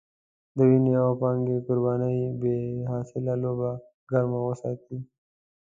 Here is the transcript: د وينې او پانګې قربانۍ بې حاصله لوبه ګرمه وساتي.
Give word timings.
د 0.55 0.57
وينې 0.69 0.93
او 1.03 1.11
پانګې 1.21 1.57
قربانۍ 1.65 2.17
بې 2.41 2.55
حاصله 2.91 3.33
لوبه 3.43 3.71
ګرمه 4.09 4.39
وساتي. 4.47 4.97